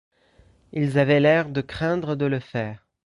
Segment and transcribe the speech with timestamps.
[0.71, 2.87] Ils avaient l'air de craindre de le faire.